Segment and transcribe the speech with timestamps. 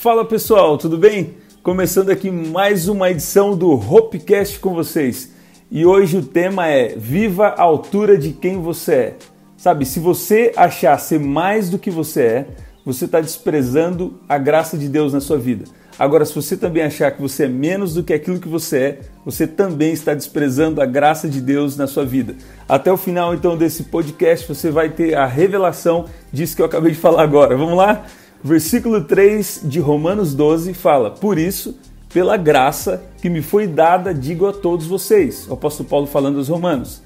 [0.00, 1.34] Fala pessoal, tudo bem?
[1.60, 5.32] Começando aqui mais uma edição do Hopecast com vocês.
[5.68, 9.16] E hoje o tema é Viva a altura de quem você é.
[9.56, 12.46] Sabe, se você achar ser mais do que você é,
[12.86, 15.64] você está desprezando a graça de Deus na sua vida.
[15.98, 19.00] Agora, se você também achar que você é menos do que aquilo que você é,
[19.24, 22.36] você também está desprezando a graça de Deus na sua vida.
[22.68, 26.92] Até o final então desse podcast você vai ter a revelação disso que eu acabei
[26.92, 27.56] de falar agora.
[27.56, 28.06] Vamos lá?
[28.42, 31.76] Versículo 3 de Romanos 12 fala: Por isso,
[32.12, 35.46] pela graça que me foi dada, digo a todos vocês.
[35.48, 37.02] O apóstolo Paulo falando aos Romanos: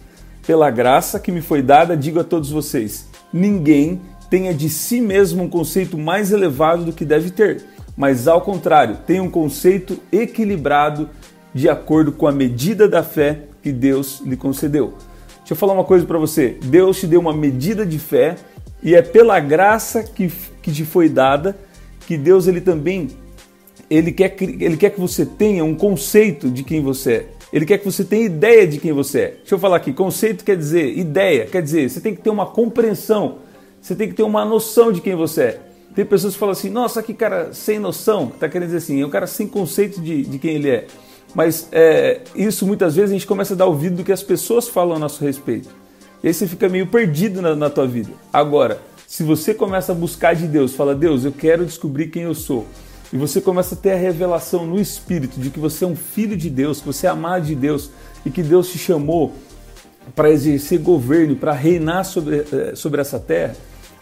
[0.46, 5.42] Pela graça que me foi dada, digo a todos vocês: ninguém tenha de si mesmo
[5.42, 7.64] um conceito mais elevado do que deve ter,
[7.96, 11.08] mas ao contrário, tenha um conceito equilibrado
[11.54, 14.94] de acordo com a medida da fé que Deus lhe concedeu.
[15.38, 18.36] Deixa eu falar uma coisa para você: Deus te deu uma medida de fé
[18.82, 21.56] e é pela graça que, que te foi dada
[22.06, 23.08] que Deus ele também
[23.88, 27.26] ele quer, ele quer que você tenha um conceito de quem você é.
[27.52, 29.28] Ele quer que você tenha ideia de quem você é.
[29.38, 32.46] Deixa eu falar aqui, conceito quer dizer ideia, quer dizer, você tem que ter uma
[32.46, 33.38] compreensão,
[33.80, 35.60] você tem que ter uma noção de quem você é.
[35.94, 39.06] Tem pessoas que falam assim, nossa, que cara sem noção, tá querendo dizer assim, é
[39.06, 40.86] um cara sem conceito de, de quem ele é.
[41.34, 44.68] Mas é, isso muitas vezes a gente começa a dar ouvido do que as pessoas
[44.68, 45.68] falam a nosso respeito.
[46.22, 48.10] E aí você fica meio perdido na, na tua vida.
[48.32, 52.34] Agora, se você começa a buscar de Deus, fala, Deus, eu quero descobrir quem eu
[52.34, 52.66] sou.
[53.12, 56.36] E você começa a ter a revelação no Espírito de que você é um filho
[56.36, 57.90] de Deus, que você é amado de Deus
[58.24, 59.34] e que Deus te chamou
[60.16, 63.54] para exercer governo, para reinar sobre, eh, sobre essa terra.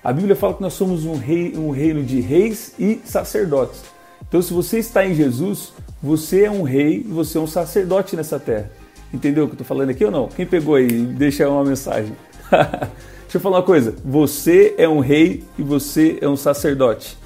[0.03, 3.83] A Bíblia fala que nós somos um, rei, um reino de reis e sacerdotes.
[4.29, 8.39] Então, se você está em Jesus, você é um rei você é um sacerdote nessa
[8.39, 8.71] terra.
[9.13, 10.29] Entendeu o que eu estou falando aqui ou não?
[10.29, 10.87] Quem pegou aí?
[10.87, 12.13] Deixa uma mensagem.
[12.51, 13.95] Deixa eu falar uma coisa.
[14.05, 17.17] Você é um rei e você é um sacerdote.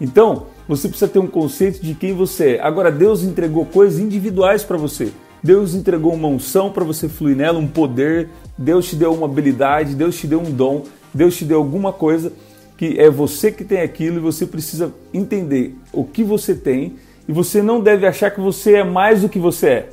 [0.00, 2.60] Então, você precisa ter um conceito de quem você é.
[2.60, 5.10] Agora, Deus entregou coisas individuais para você.
[5.42, 8.30] Deus entregou uma unção para você fluir nela, um poder.
[8.56, 12.32] Deus te deu uma habilidade, Deus te deu um dom, Deus te deu alguma coisa
[12.76, 16.96] que é você que tem aquilo e você precisa entender o que você tem
[17.28, 19.88] e você não deve achar que você é mais do que você é.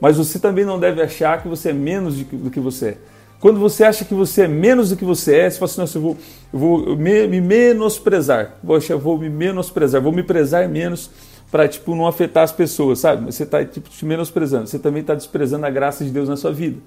[0.00, 2.98] Mas você também não deve achar que você é menos do que você é.
[3.40, 5.98] Quando você acha que você é menos do que você é, você fala assim, nossa,
[5.98, 6.16] eu vou,
[6.52, 8.56] eu vou me, me menosprezar.
[8.66, 11.10] Poxa, eu vou me menosprezar, vou me prezar menos
[11.50, 13.26] para tipo, não afetar as pessoas, sabe?
[13.26, 16.52] Você está tipo, te menosprezando, você também está desprezando a graça de Deus na sua
[16.52, 16.78] vida.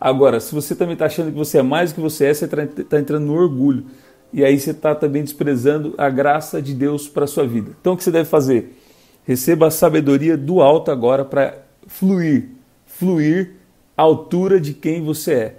[0.00, 2.46] Agora, se você também está achando que você é mais do que você é, você
[2.46, 3.84] está tá entrando no orgulho.
[4.32, 7.72] E aí você está também desprezando a graça de Deus para a sua vida.
[7.80, 8.78] Então o que você deve fazer?
[9.24, 12.50] Receba a sabedoria do alto agora para fluir,
[12.98, 13.54] fluir
[13.96, 15.58] à altura de quem você é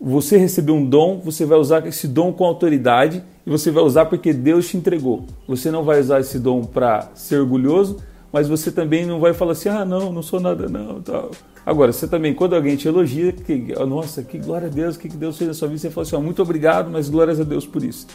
[0.00, 4.06] você recebeu um dom, você vai usar esse dom com autoridade e você vai usar
[4.06, 5.24] porque Deus te entregou.
[5.46, 7.98] Você não vai usar esse dom para ser orgulhoso,
[8.32, 11.02] mas você também não vai falar assim: ah, não, não sou nada, não.
[11.02, 11.32] Tal.
[11.66, 15.08] Agora, você também, quando alguém te elogia, que, nossa, que glória a Deus, o que
[15.08, 17.82] Deus fez na sua vida, você fala assim: muito obrigado, mas glórias a Deus por
[17.82, 18.06] isso.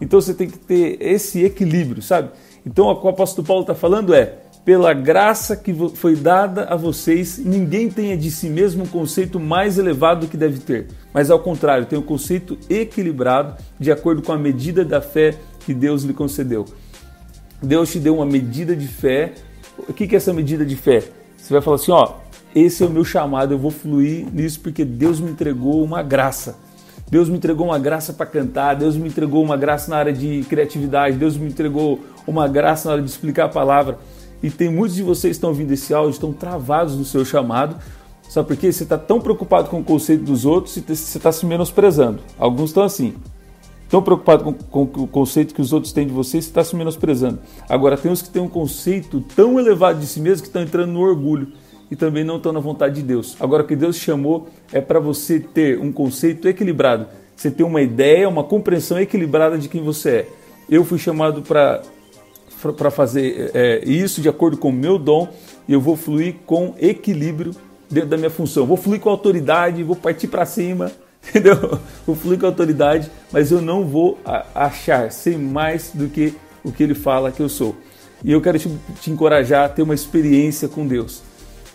[0.00, 2.30] Então você tem que ter esse equilíbrio, sabe?
[2.66, 6.76] Então o que o apóstolo Paulo está falando é: pela graça que foi dada a
[6.76, 11.30] vocês, ninguém tenha de si mesmo um conceito mais elevado do que deve ter, mas
[11.30, 16.04] ao contrário, tenha um conceito equilibrado de acordo com a medida da fé que Deus
[16.04, 16.64] lhe concedeu.
[17.60, 19.32] Deus te deu uma medida de fé.
[19.88, 21.02] O que é essa medida de fé?
[21.36, 22.14] Você vai falar assim: ó,
[22.54, 26.56] esse é o meu chamado, eu vou fluir nisso porque Deus me entregou uma graça.
[27.08, 30.44] Deus me entregou uma graça para cantar, Deus me entregou uma graça na área de
[30.48, 33.98] criatividade, Deus me entregou uma graça na hora de explicar a palavra.
[34.42, 37.76] E tem muitos de vocês que estão ouvindo esse áudio, estão travados no seu chamado.
[38.28, 38.72] Sabe por quê?
[38.72, 42.20] Você está tão preocupado com o conceito dos outros e você está se menosprezando.
[42.38, 43.14] Alguns estão assim.
[43.88, 46.74] Tão preocupado com, com, o conceito que os outros têm de você, você está se
[46.74, 47.40] menosprezando.
[47.68, 50.92] Agora, tem uns que têm um conceito tão elevado de si mesmo que estão entrando
[50.92, 51.52] no orgulho
[51.90, 53.36] e também não estão na vontade de Deus.
[53.38, 57.06] Agora, o que Deus chamou é para você ter um conceito equilibrado.
[57.36, 60.28] Você ter uma ideia, uma compreensão equilibrada de quem você é.
[60.70, 61.82] Eu fui chamado para
[62.70, 65.28] para fazer é, isso de acordo com o meu dom
[65.66, 67.52] e eu vou fluir com equilíbrio
[67.90, 68.66] dentro da minha função.
[68.66, 70.92] Vou fluir com autoridade, vou partir para cima,
[71.28, 71.78] entendeu?
[72.06, 74.18] Vou fluir com autoridade, mas eu não vou
[74.54, 77.74] achar ser mais do que o que ele fala que eu sou.
[78.24, 78.70] E eu quero te,
[79.00, 81.22] te encorajar a ter uma experiência com Deus.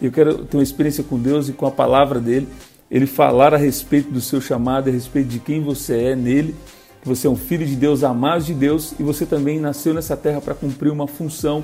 [0.02, 2.48] Eu quero ter uma experiência com Deus e com a palavra dele.
[2.90, 6.56] Ele falar a respeito do seu chamado, a respeito de quem você é nele
[7.02, 10.18] que você é um filho de Deus, amado de Deus e você também nasceu nessa
[10.18, 11.64] terra para cumprir uma função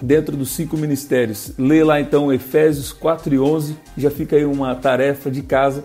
[0.00, 1.52] dentro dos cinco ministérios.
[1.58, 5.84] Lê lá então Efésios 4 e 11, já fica aí uma tarefa de casa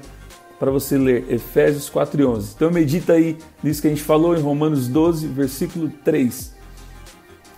[0.60, 2.54] para você ler Efésios 4 e 11.
[2.56, 6.54] Então medita aí nisso que a gente falou em Romanos 12, versículo 3.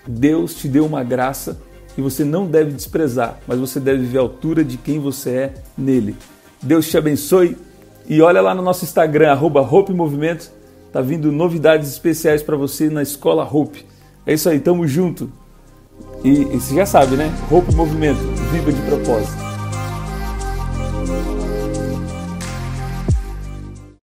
[0.08, 1.60] Deus te deu uma graça
[1.98, 5.54] e você não deve desprezar, mas você deve ver a altura de quem você é
[5.78, 6.16] nele.
[6.62, 7.58] Deus te abençoe
[8.08, 10.52] e olha lá no nosso Instagram, arroba Movimento,
[10.92, 13.86] tá vindo novidades especiais para você na Escola Hope.
[14.26, 15.32] É isso aí, tamo junto.
[16.24, 17.32] E, e você já sabe, né?
[17.50, 18.20] Hope Movimento,
[18.52, 19.51] viva de propósito.